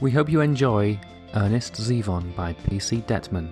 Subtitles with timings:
[0.00, 0.96] We hope you enjoy
[1.34, 3.50] Ernest Zevon by PC Detman.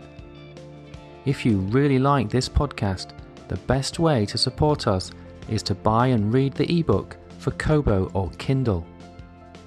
[1.25, 3.08] If you really like this podcast,
[3.49, 5.11] the best way to support us
[5.49, 8.86] is to buy and read the ebook for Kobo or Kindle.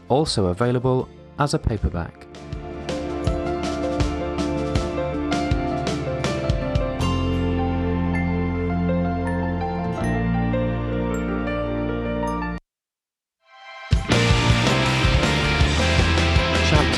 [0.07, 2.29] Also available as a paperback.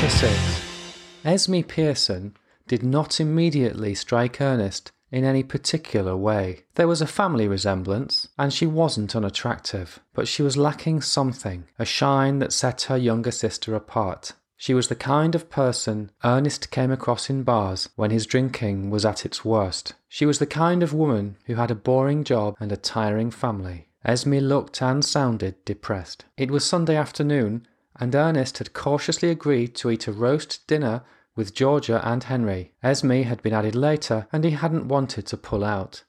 [0.02, 6.64] Chapter 6 Esme Pearson did not immediately strike Ernest in any particular way.
[6.74, 11.84] There was a family resemblance, and she wasn't unattractive, but she was lacking something, a
[11.84, 14.32] shine that set her younger sister apart.
[14.56, 19.04] She was the kind of person Ernest came across in bars when his drinking was
[19.04, 19.94] at its worst.
[20.08, 23.86] She was the kind of woman who had a boring job and a tiring family.
[24.04, 26.24] Esme looked and sounded depressed.
[26.36, 31.02] It was Sunday afternoon, and Ernest had cautiously agreed to eat a roast dinner
[31.34, 32.72] with Georgia and Henry.
[32.82, 36.04] Esme had been added later, and he hadn't wanted to pull out.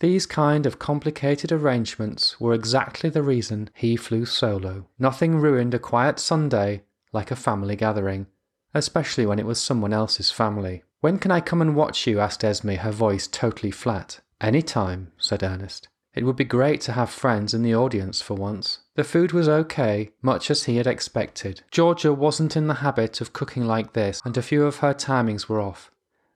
[0.00, 4.86] These kind of complicated arrangements were exactly the reason he flew solo.
[4.98, 8.26] Nothing ruined a quiet Sunday like a family gathering,
[8.74, 10.82] especially when it was someone else's family.
[11.00, 12.20] When can I come and watch you?
[12.20, 14.20] asked Esme, her voice totally flat.
[14.38, 15.88] Any time, said Ernest.
[16.14, 18.80] It would be great to have friends in the audience for once.
[18.96, 21.60] The food was okay, much as he had expected.
[21.70, 25.48] Georgia wasn't in the habit of cooking like this, and a few of her timings
[25.50, 25.90] were off.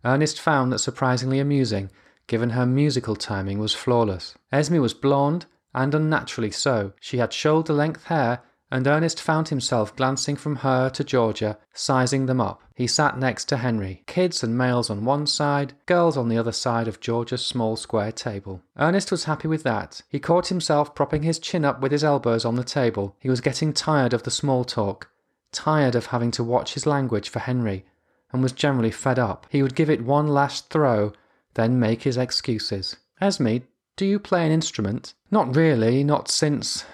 [0.04, 1.90] Ernest found that surprisingly amusing,
[2.26, 4.34] given her musical timing was flawless.
[4.52, 6.92] Esme was blonde, and unnaturally so.
[7.00, 12.26] She had shoulder length hair and Ernest found himself glancing from her to Georgia, sizing
[12.26, 12.62] them up.
[12.74, 16.52] He sat next to Henry, kids and males on one side, girls on the other
[16.52, 18.62] side of Georgia's small square table.
[18.78, 20.02] Ernest was happy with that.
[20.08, 23.16] He caught himself propping his chin up with his elbows on the table.
[23.18, 25.10] He was getting tired of the small talk,
[25.52, 27.84] tired of having to watch his language for Henry,
[28.32, 29.46] and was generally fed up.
[29.50, 31.12] He would give it one last throw,
[31.54, 32.96] then make his excuses.
[33.20, 33.58] Esme,
[33.96, 35.14] do you play an instrument?
[35.30, 36.84] Not really, not since.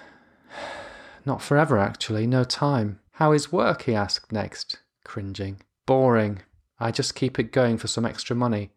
[1.27, 3.01] Not forever, actually, no time.
[3.11, 3.81] How is work?
[3.81, 5.59] he asked next, cringing.
[5.85, 6.39] Boring.
[6.79, 8.71] I just keep it going for some extra money.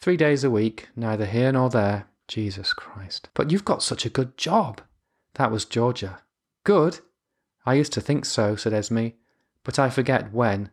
[0.00, 2.04] Three days a week, neither here nor there.
[2.28, 3.30] Jesus Christ.
[3.32, 4.82] But you've got such a good job.
[5.36, 6.18] That was Georgia.
[6.62, 6.98] Good?
[7.64, 9.08] I used to think so, said Esme,
[9.62, 10.72] but I forget when.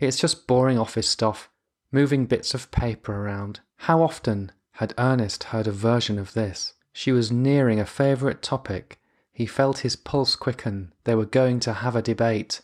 [0.00, 1.50] It's just boring office stuff,
[1.92, 3.60] moving bits of paper around.
[3.76, 6.72] How often had Ernest heard a version of this?
[6.92, 8.98] She was nearing a favourite topic
[9.34, 10.94] he felt his pulse quicken.
[11.02, 12.60] They were going to have a debate.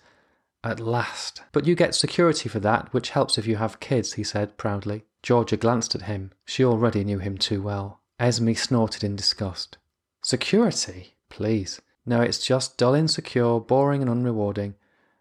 [0.63, 1.43] At last.
[1.53, 5.05] But you get security for that, which helps if you have kids, he said proudly.
[5.23, 6.33] Georgia glanced at him.
[6.45, 8.01] She already knew him too well.
[8.19, 9.79] Esme snorted in disgust.
[10.23, 11.15] Security?
[11.29, 11.81] Please.
[12.07, 14.75] No, it's just dull, insecure, boring, and unrewarding.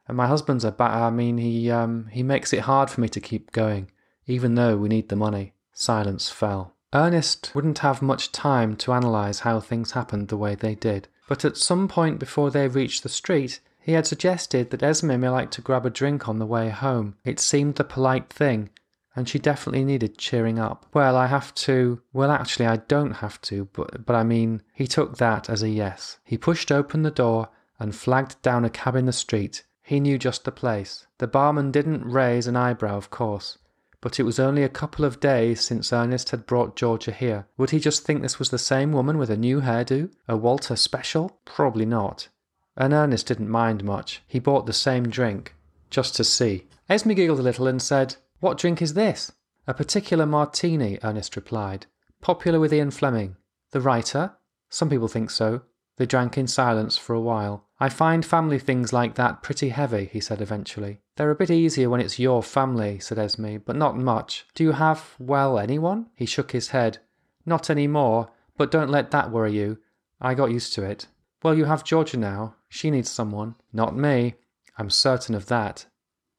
[0.07, 0.91] And my husband's a bat.
[0.91, 3.91] I mean, he um he makes it hard for me to keep going,
[4.27, 5.53] even though we need the money.
[5.73, 6.75] Silence fell.
[6.93, 11.07] Ernest wouldn't have much time to analyze how things happened the way they did.
[11.29, 15.29] But at some point before they reached the street, he had suggested that Esme may
[15.29, 17.17] like to grab a drink on the way home.
[17.23, 18.72] It seemed the polite thing,
[19.16, 20.88] and she definitely needed cheering up.
[20.91, 22.01] Well, I have to.
[22.13, 25.69] Well, actually, I don't have to, but, but I mean, he took that as a
[25.69, 26.17] yes.
[26.23, 29.63] He pushed open the door and flagged down a cab in the street.
[29.84, 31.06] He knew just the place.
[31.19, 33.59] The barman didn't raise an eyebrow, of course
[34.01, 37.47] but it was only a couple of days since Ernest had brought Georgia here.
[37.57, 40.11] Would he just think this was the same woman with a new hairdo?
[40.27, 41.39] A Walter special?
[41.45, 42.29] Probably not.
[42.77, 44.21] And Ernest didn't mind much.
[44.27, 45.55] He bought the same drink,
[45.89, 46.67] just to see.
[46.87, 49.31] Esme giggled a little and said, What drink is this?
[49.67, 51.85] A particular martini, Ernest replied.
[52.21, 53.35] Popular with Ian Fleming.
[53.71, 54.33] The writer?
[54.69, 55.61] Some people think so.
[55.97, 57.67] They drank in silence for a while.
[57.81, 61.00] I find family things like that pretty heavy, he said eventually.
[61.16, 64.45] They're a bit easier when it's your family, said Esme, but not much.
[64.53, 66.07] Do you have, well, anyone?
[66.13, 66.97] He shook his head.
[67.45, 69.78] Not any more, but don't let that worry you.
[70.19, 71.07] I got used to it.
[71.41, 72.56] Well, you have Georgia now.
[72.67, 73.55] She needs someone.
[73.72, 74.35] Not me.
[74.78, 75.85] I'm certain of that.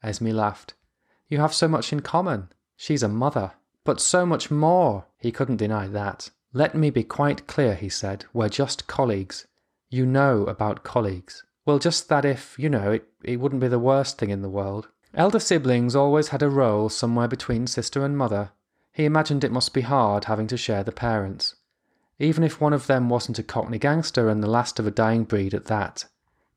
[0.02, 0.74] Esme laughed.
[1.28, 2.50] You have so much in common.
[2.76, 3.52] She's a mother.
[3.84, 5.06] But so much more.
[5.16, 6.30] He couldn't deny that.
[6.52, 8.26] Let me be quite clear, he said.
[8.34, 9.46] We're just colleagues
[9.90, 11.42] you know about colleagues?
[11.66, 14.48] Well, just that if, you know, it, it wouldn't be the worst thing in the
[14.48, 14.88] world.
[15.14, 18.52] Elder siblings always had a role somewhere between sister and mother.
[18.92, 21.56] He imagined it must be hard having to share the parents.
[22.20, 25.24] Even if one of them wasn't a cockney gangster and the last of a dying
[25.24, 26.04] breed at that.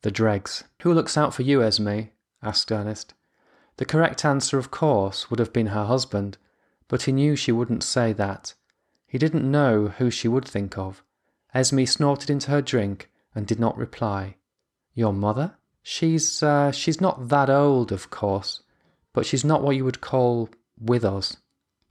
[0.03, 0.63] The dregs.
[0.81, 2.01] Who looks out for you, Esme?
[2.44, 3.13] asked Ernest.
[3.77, 6.38] The correct answer, of course, would have been her husband,
[6.88, 8.53] but he knew she wouldn't say that.
[9.07, 11.03] He didn't know who she would think of.
[11.53, 14.35] Esme snorted into her drink and did not reply.
[14.94, 15.56] Your mother?
[15.81, 18.62] She's, uh, she's not that old, of course,
[19.13, 20.50] but she's not what you would call
[20.80, 21.38] with us.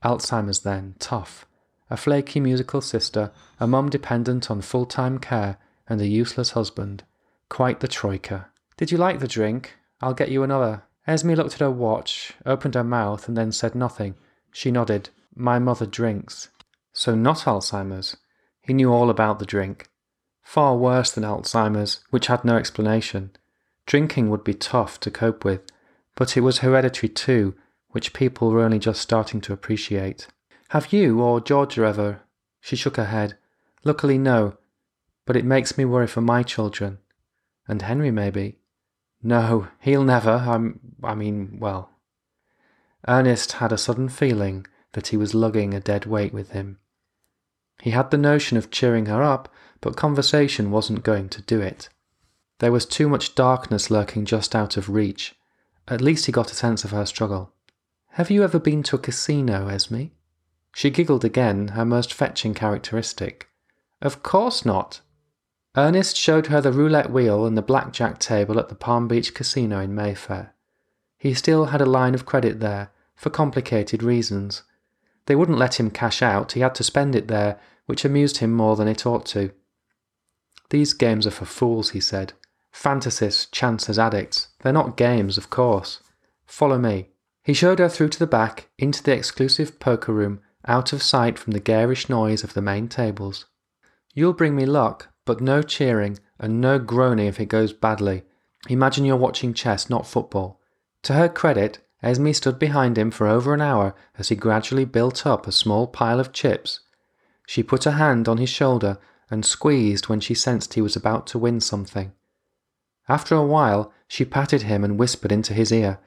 [0.03, 1.45] Alzheimer's then, tough.
[1.89, 5.57] A flaky musical sister, a mum dependent on full time care,
[5.87, 7.03] and a useless husband.
[7.49, 8.47] Quite the troika.
[8.77, 9.75] Did you like the drink?
[10.01, 10.83] I'll get you another.
[11.05, 14.15] Esme looked at her watch, opened her mouth, and then said nothing.
[14.51, 15.09] She nodded.
[15.35, 16.49] My mother drinks.
[16.93, 18.17] So not Alzheimer's.
[18.61, 19.87] He knew all about the drink.
[20.43, 23.31] Far worse than Alzheimer's, which had no explanation.
[23.85, 25.61] Drinking would be tough to cope with,
[26.15, 27.55] but it was hereditary too,
[27.89, 30.27] which people were only just starting to appreciate.
[30.69, 32.21] Have you or Georgia ever?
[32.59, 33.37] She shook her head.
[33.83, 34.57] Luckily, no,
[35.25, 36.99] but it makes me worry for my children.
[37.67, 38.59] And Henry, maybe.
[39.21, 40.31] No, he'll never.
[40.31, 41.89] I'm, I mean, well.
[43.07, 46.79] Ernest had a sudden feeling that he was lugging a dead weight with him.
[47.81, 51.89] He had the notion of cheering her up, but conversation wasn't going to do it.
[52.59, 55.35] There was too much darkness lurking just out of reach.
[55.89, 57.51] At least he got a sense of her struggle.
[58.11, 60.05] Have you ever been to a casino, Esme?
[60.73, 63.49] She giggled again, her most fetching characteristic.
[64.01, 65.01] Of course not.
[65.75, 69.81] Ernest showed her the roulette wheel and the blackjack table at the Palm Beach Casino
[69.81, 70.53] in Mayfair.
[71.17, 74.63] He still had a line of credit there, for complicated reasons.
[75.25, 78.53] They wouldn't let him cash out, he had to spend it there, which amused him
[78.53, 79.51] more than it ought to.
[80.73, 82.33] These games are for fools, he said.
[82.71, 84.47] Fantasists chance as addicts.
[84.61, 85.99] They're not games, of course.
[86.47, 87.09] Follow me.
[87.43, 91.37] He showed her through to the back, into the exclusive poker room, out of sight
[91.37, 93.45] from the garish noise of the main tables.
[94.15, 98.23] You'll bring me luck, but no cheering and no groaning if it goes badly.
[98.67, 100.59] Imagine you're watching chess, not football.
[101.03, 105.27] To her credit, Esme stood behind him for over an hour as he gradually built
[105.27, 106.79] up a small pile of chips.
[107.45, 108.97] She put a hand on his shoulder
[109.29, 112.13] and squeezed when she sensed he was about to win something.
[113.07, 115.99] After a while, she patted him and whispered into his ear,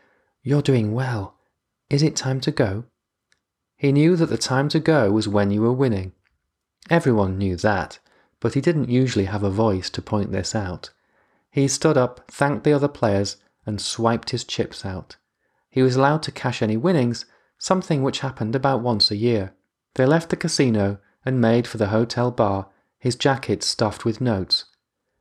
[0.42, 1.34] You're doing well.
[1.90, 2.84] Is it time to go?
[3.76, 6.12] He knew that the time to go was when you were winning.
[6.88, 7.98] Everyone knew that,
[8.40, 10.90] but he didn't usually have a voice to point this out.
[11.50, 13.36] He stood up, thanked the other players,
[13.66, 15.16] and swiped his chips out.
[15.68, 17.26] He was allowed to cash any winnings,
[17.58, 19.52] something which happened about once a year.
[19.94, 22.68] They left the casino and made for the hotel bar,
[23.06, 24.64] his jacket stuffed with notes.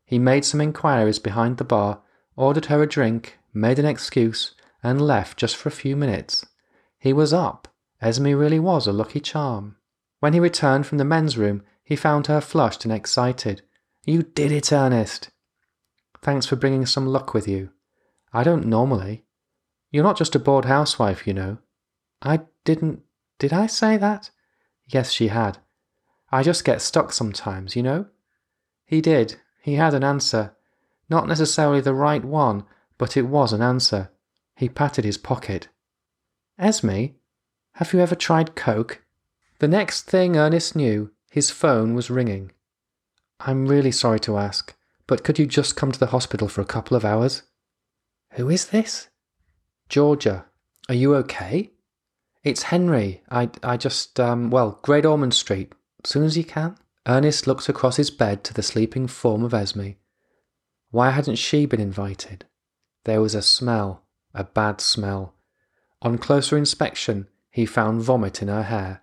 [0.06, 2.02] He made some inquiries behind the bar,
[2.36, 6.44] ordered her a drink, made an excuse, and left just for a few minutes.
[6.98, 7.68] He was up.
[8.02, 9.76] Esme really was a lucky charm.
[10.20, 13.62] When he returned from the men's room, he found her flushed and excited.
[14.04, 15.30] You did it, Ernest.
[16.24, 17.70] Thanks for bringing some luck with you.
[18.34, 19.26] I don't normally.
[19.92, 21.60] You're not just a bored housewife, you know.
[22.24, 23.04] I didn't.
[23.38, 24.32] Did I say that?
[24.88, 25.60] Yes, she had.
[26.32, 28.08] I just get stuck sometimes, you know.
[28.86, 29.36] He did.
[29.62, 30.56] He had an answer.
[31.10, 32.64] Not necessarily the right one,
[32.98, 34.12] but it was an answer.
[34.56, 35.68] He patted his pocket.
[36.58, 37.08] Esme,
[37.74, 39.04] have you ever tried Coke?
[39.60, 42.52] The next thing Ernest knew, his phone was ringing.
[43.40, 44.74] I'm really sorry to ask,
[45.08, 47.44] but could you just come to the hospital for a couple of hours?
[48.34, 49.10] Who is this?
[49.90, 50.46] Georgia.
[50.88, 51.72] Are you okay?
[52.44, 53.24] It's Henry.
[53.30, 55.74] I, I just, um, well, Great Ormond Street.
[56.06, 56.78] Soon as you can.
[57.08, 59.92] Ernest looked across his bed to the sleeping form of Esme.
[60.92, 62.46] Why hadn't she been invited?
[63.04, 65.34] There was a smell, a bad smell.
[66.02, 69.02] On closer inspection, he found vomit in her hair.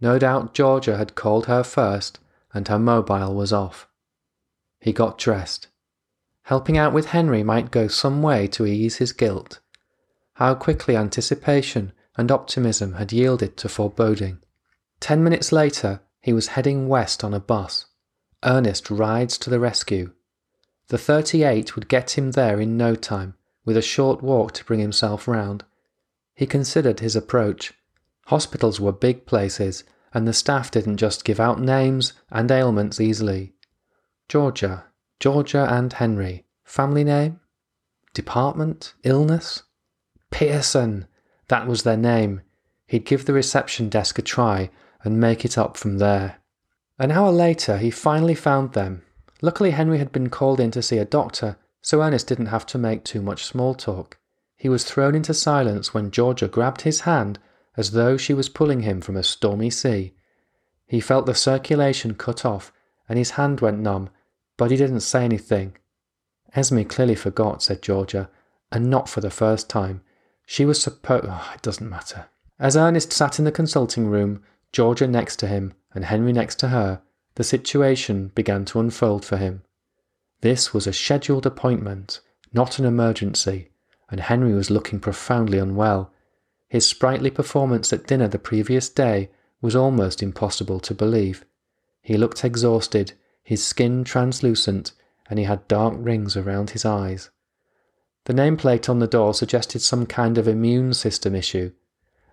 [0.00, 2.18] No doubt Georgia had called her first
[2.52, 3.88] and her mobile was off.
[4.80, 5.68] He got dressed.
[6.42, 9.60] Helping out with Henry might go some way to ease his guilt.
[10.34, 14.38] How quickly anticipation and optimism had yielded to foreboding.
[15.00, 17.86] Ten minutes later, he was heading west on a bus.
[18.44, 20.10] Ernest rides to the rescue.
[20.88, 24.80] The 38 would get him there in no time, with a short walk to bring
[24.80, 25.62] himself round.
[26.34, 27.74] He considered his approach.
[28.26, 33.54] Hospitals were big places, and the staff didn't just give out names and ailments easily.
[34.28, 34.86] Georgia,
[35.20, 36.44] Georgia and Henry.
[36.64, 37.38] Family name?
[38.14, 38.94] Department?
[39.04, 39.62] Illness?
[40.32, 41.06] Pearson!
[41.46, 42.40] That was their name.
[42.88, 44.70] He'd give the reception desk a try
[45.06, 46.36] and make it up from there.
[46.98, 49.02] An hour later, he finally found them.
[49.40, 52.78] Luckily, Henry had been called in to see a doctor, so Ernest didn't have to
[52.78, 54.18] make too much small talk.
[54.56, 57.38] He was thrown into silence when Georgia grabbed his hand
[57.76, 60.14] as though she was pulling him from a stormy sea.
[60.86, 62.72] He felt the circulation cut off,
[63.08, 64.10] and his hand went numb,
[64.56, 65.76] but he didn't say anything.
[66.54, 68.30] Esme clearly forgot, said Georgia,
[68.72, 70.00] and not for the first time.
[70.46, 71.26] She was supposed.
[71.28, 72.26] Oh, it doesn't matter.
[72.58, 74.42] As Ernest sat in the consulting room,
[74.76, 77.00] Georgia next to him and Henry next to her,
[77.36, 79.62] the situation began to unfold for him.
[80.42, 82.20] This was a scheduled appointment,
[82.52, 83.70] not an emergency,
[84.10, 86.12] and Henry was looking profoundly unwell.
[86.68, 89.30] His sprightly performance at dinner the previous day
[89.62, 91.46] was almost impossible to believe.
[92.02, 94.92] He looked exhausted, his skin translucent,
[95.30, 97.30] and he had dark rings around his eyes.
[98.26, 101.72] The nameplate on the door suggested some kind of immune system issue.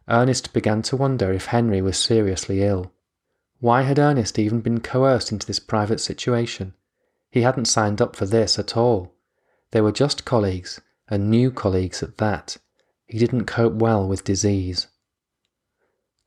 [0.09, 2.91] Ernest began to wonder if Henry was seriously ill.
[3.59, 6.73] Why had Ernest even been coerced into this private situation?
[7.31, 9.15] He hadn't signed up for this at all.
[9.71, 12.57] They were just colleagues, and new colleagues at that.
[13.05, 14.87] He didn't cope well with disease.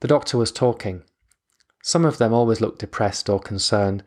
[0.00, 1.02] The doctor was talking.
[1.82, 4.02] Some of them always looked depressed or concerned,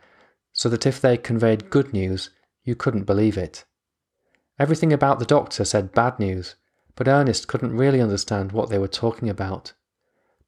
[0.52, 2.32] so that if they conveyed good news,
[2.64, 3.66] you couldn't believe it.
[4.58, 6.56] Everything about the doctor said bad news,
[7.00, 9.72] but Ernest couldn't really understand what they were talking about.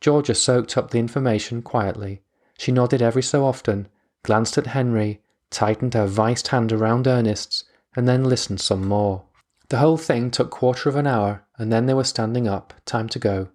[0.01, 2.23] Georgia soaked up the information quietly.
[2.57, 3.87] She nodded every so often,
[4.23, 7.63] glanced at Henry, tightened her viced hand around Ernest's,
[7.95, 9.23] and then listened some more.
[9.69, 13.07] The whole thing took quarter of an hour, and then they were standing up, time
[13.07, 13.47] to go.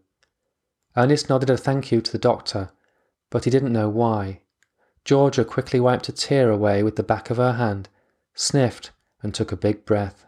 [0.97, 2.71] Ernest nodded a thank you to the doctor,
[3.29, 4.41] but he didn't know why.
[5.05, 7.91] Georgia quickly wiped a tear away with the back of her hand,
[8.35, 8.91] sniffed,
[9.23, 10.25] and took a big breath.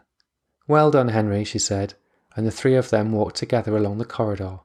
[0.67, 1.95] Well done, Henry, she said,
[2.39, 4.61] and the three of them walked together along the corridor.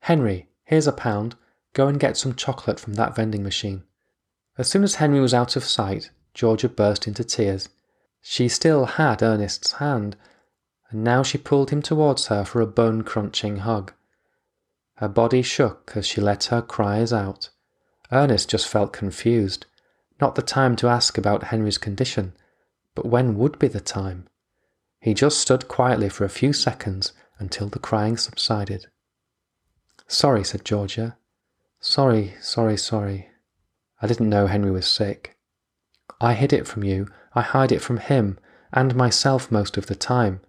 [0.00, 1.36] Henry, here's a pound.
[1.72, 3.84] Go and get some chocolate from that vending machine.
[4.58, 7.68] As soon as Henry was out of sight, Georgia burst into tears.
[8.20, 10.16] She still had Ernest's hand,
[10.90, 13.92] and now she pulled him towards her for a bone crunching hug.
[14.96, 17.50] Her body shook as she let her cries out.
[18.10, 19.66] Ernest just felt confused.
[20.20, 22.32] Not the time to ask about Henry's condition,
[22.96, 24.26] but when would be the time?
[25.04, 28.86] He just stood quietly for a few seconds until the crying subsided.
[30.08, 31.18] Sorry, said Georgia.
[31.78, 33.28] Sorry, sorry, sorry.
[34.00, 35.36] I didn't know Henry was sick.
[36.22, 38.38] I hid it from you, I hide it from him,
[38.72, 40.40] and myself most of the time.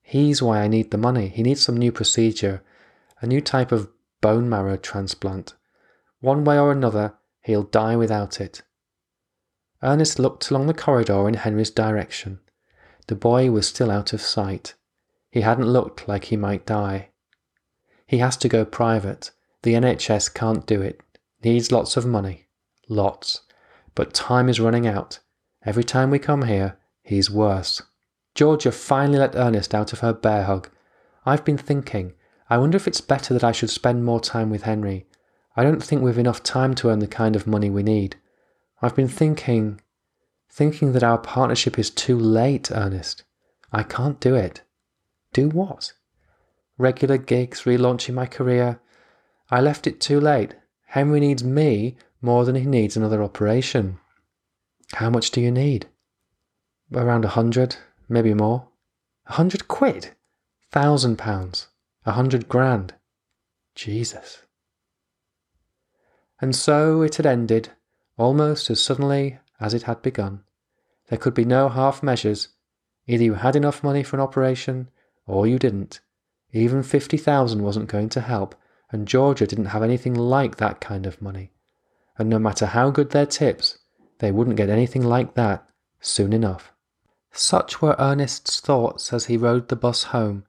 [0.00, 1.28] He's why I need the money.
[1.28, 2.62] He needs some new procedure,
[3.20, 3.90] a new type of
[4.22, 5.52] bone marrow transplant.
[6.20, 8.62] One way or another, he'll die without it.
[9.82, 12.38] Ernest looked along the corridor in Henry's direction.
[13.12, 14.72] The boy was still out of sight.
[15.30, 17.10] He hadn't looked like he might die.
[18.06, 19.32] He has to go private.
[19.64, 21.02] The NHS can't do it.
[21.44, 22.46] Needs lots of money.
[22.88, 23.42] Lots.
[23.94, 25.18] But time is running out.
[25.62, 27.82] Every time we come here, he's worse.
[28.34, 30.70] Georgia finally let Ernest out of her bear hug.
[31.26, 32.14] I've been thinking.
[32.48, 35.04] I wonder if it's better that I should spend more time with Henry.
[35.54, 38.16] I don't think we've enough time to earn the kind of money we need.
[38.80, 39.81] I've been thinking,
[40.52, 43.24] thinking that our partnership is too late, Ernest.
[43.72, 44.60] I can't do it.
[45.32, 45.94] Do what?
[46.76, 48.80] Regular gigs, relaunching my career.
[49.50, 50.54] I left it too late.
[50.88, 53.98] Henry needs me more than he needs another operation.
[54.94, 55.86] How much do you need?
[56.92, 57.76] Around a hundred,
[58.08, 58.68] maybe more.
[59.26, 60.10] A hundred quid?
[60.70, 61.68] Thousand pounds?
[62.04, 62.92] A hundred grand?
[63.74, 64.42] Jesus.
[66.42, 67.70] And so it had ended,
[68.18, 70.42] almost as suddenly as it had begun.
[71.08, 72.48] There could be no half measures.
[73.06, 74.90] Either you had enough money for an operation,
[75.26, 76.00] or you didn't.
[76.52, 78.54] Even fifty thousand wasn't going to help,
[78.90, 81.52] and Georgia didn't have anything like that kind of money.
[82.18, 83.78] And no matter how good their tips,
[84.18, 85.66] they wouldn't get anything like that
[86.00, 86.72] soon enough.
[87.32, 90.44] Such were Ernest's thoughts as he rode the bus home.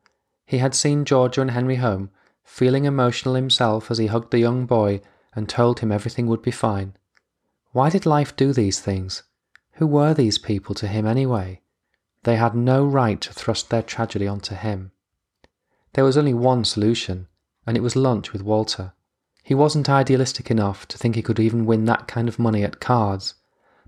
[0.46, 2.10] He had seen Georgia and Henry home,
[2.43, 5.01] feeling emotional himself as he hugged the young boy
[5.34, 6.96] and told him everything would be fine.
[7.74, 9.24] Why did life do these things?
[9.74, 11.62] Who were these people to him anyway?
[12.22, 14.92] They had no right to thrust their tragedy onto him.
[15.94, 17.27] There was only one solution,
[17.65, 18.94] and it was lunch with Walter.
[19.44, 22.80] He wasn't idealistic enough to think he could even win that kind of money at
[22.80, 23.34] cards,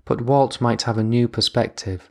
[0.04, 2.10] but Walt might have a new perspective.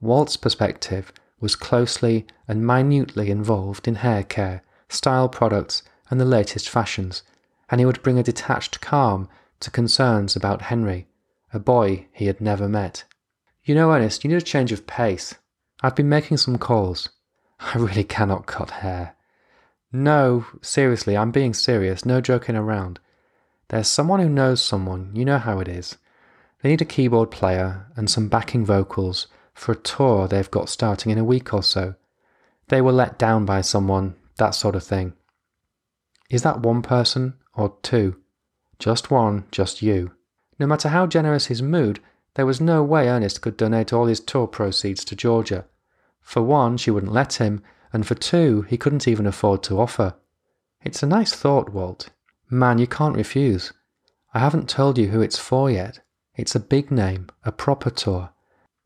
[0.00, 6.68] Walt's perspective was closely and minutely involved in hair care, style products, and the latest
[6.68, 7.22] fashions,
[7.70, 9.28] and he would bring a detached calm
[9.60, 11.06] to concerns about Henry,
[11.52, 13.04] a boy he had never met.
[13.64, 15.34] You know, Ernest, you need a change of pace.
[15.82, 17.08] I've been making some calls.
[17.60, 19.16] I really cannot cut hair.
[19.92, 23.00] No, seriously, I'm being serious, no joking around.
[23.68, 25.96] There's someone who knows someone, you know how it is.
[26.62, 31.10] They need a keyboard player and some backing vocals for a tour they've got starting
[31.10, 31.94] in a week or so.
[32.68, 35.14] They were let down by someone, that sort of thing.
[36.30, 38.16] Is that one person or two?
[38.78, 40.12] Just one, just you.
[40.58, 42.00] No matter how generous his mood,
[42.34, 45.64] there was no way Ernest could donate all his tour proceeds to Georgia.
[46.20, 50.14] For one, she wouldn't let him, and for two, he couldn't even afford to offer.
[50.82, 52.10] It's a nice thought, Walt.
[52.50, 53.72] Man, you can't refuse.
[54.34, 56.00] I haven't told you who it's for yet.
[56.34, 58.30] It's a big name, a proper tour.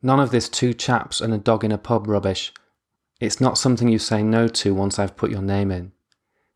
[0.02, 2.52] None of this two chaps and a dog in a pub rubbish.
[3.20, 5.92] It's not something you say no to once I've put your name in.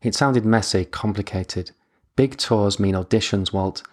[0.01, 1.71] It sounded messy, complicated.
[2.15, 3.83] Big tours mean auditions, Walt.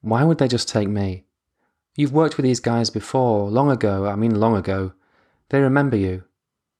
[0.00, 1.24] Why would they just take me?
[1.96, 4.92] You've worked with these guys before, long ago, I mean long ago.
[5.50, 6.24] They remember you.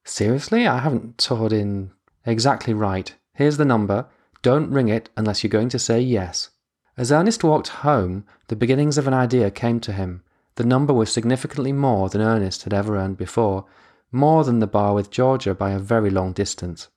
[0.04, 0.66] Seriously?
[0.66, 1.92] I haven't toured in.
[2.26, 3.14] Exactly right.
[3.34, 4.06] Here's the number.
[4.42, 6.50] Don't ring it unless you're going to say yes.
[6.96, 10.22] As Ernest walked home, the beginnings of an idea came to him.
[10.56, 13.64] The number was significantly more than Ernest had ever earned before,
[14.12, 16.88] more than the bar with Georgia by a very long distance.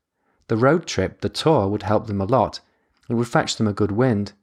[0.47, 2.59] The road trip, the tour, would help them a lot.
[3.09, 4.33] It would fetch them a good wind.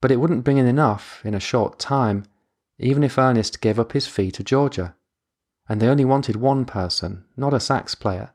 [0.00, 2.24] But it wouldn't bring in enough in a short time,
[2.78, 4.94] even if Ernest gave up his fee to Georgia.
[5.68, 8.30] And they only wanted one person, not a sax player.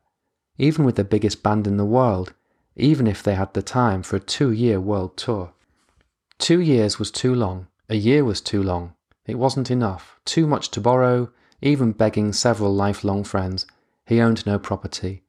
[0.58, 2.34] Even with the biggest band in the world,
[2.76, 5.54] even if they had the time for a two year world tour.
[6.40, 8.94] Two years was too long, a year was too long.
[9.26, 11.30] It wasn't enough, too much to borrow,
[11.62, 13.66] even begging several lifelong friends.
[14.06, 15.24] He owned no property.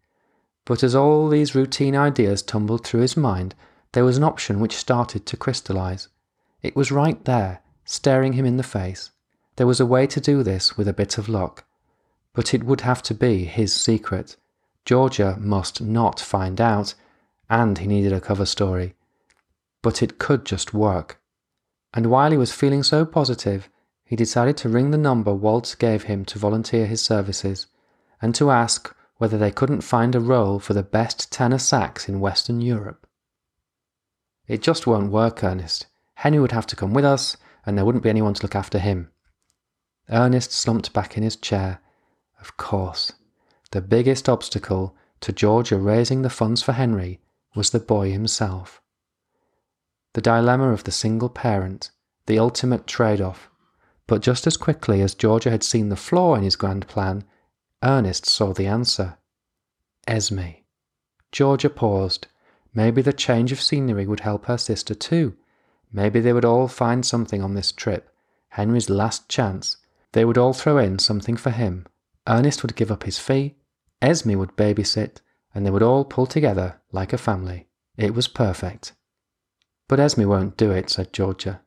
[0.64, 3.54] But as all these routine ideas tumbled through his mind,
[3.98, 6.06] there was an option which started to crystallize.
[6.62, 9.10] It was right there, staring him in the face.
[9.56, 11.64] There was a way to do this with a bit of luck.
[12.32, 14.36] But it would have to be his secret.
[14.84, 16.94] Georgia must not find out,
[17.50, 18.94] and he needed a cover story.
[19.82, 21.20] But it could just work.
[21.92, 23.68] And while he was feeling so positive,
[24.04, 27.66] he decided to ring the number Walt gave him to volunteer his services,
[28.22, 32.20] and to ask whether they couldn't find a role for the best tenor sax in
[32.20, 33.04] Western Europe.
[34.48, 35.86] It just won't work, Ernest.
[36.14, 38.78] Henry would have to come with us, and there wouldn't be anyone to look after
[38.78, 39.10] him.
[40.08, 41.80] Ernest slumped back in his chair.
[42.40, 43.12] Of course,
[43.72, 47.20] the biggest obstacle to Georgia raising the funds for Henry
[47.54, 48.80] was the boy himself.
[50.14, 51.90] The dilemma of the single parent,
[52.26, 53.50] the ultimate trade off.
[54.06, 57.24] But just as quickly as Georgia had seen the flaw in his grand plan,
[57.82, 59.18] Ernest saw the answer.
[60.06, 60.54] Esme.
[61.30, 62.26] Georgia paused.
[62.74, 65.36] Maybe the change of scenery would help her sister too.
[65.92, 68.10] Maybe they would all find something on this trip.
[68.50, 69.76] Henry's last chance.
[70.12, 71.86] They would all throw in something for him.
[72.26, 73.56] Ernest would give up his fee.
[74.02, 75.20] Esme would babysit
[75.54, 77.66] and they would all pull together like a family.
[77.96, 78.92] It was perfect.
[79.88, 81.62] But Esme won't do it, said Georgia.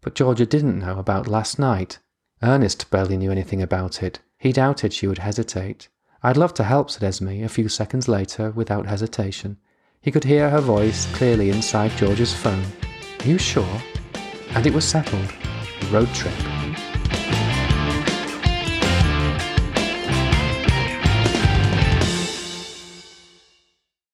[0.00, 2.00] But Georgia didn't know about last night.
[2.42, 4.20] Ernest barely knew anything about it.
[4.36, 5.88] He doubted she would hesitate.
[6.22, 9.58] I'd love to help, said Esme a few seconds later without hesitation.
[10.00, 12.64] He could hear her voice clearly inside George's phone.
[13.20, 13.82] Are you sure?
[14.50, 15.32] And it was settled.
[15.90, 16.57] Road trip.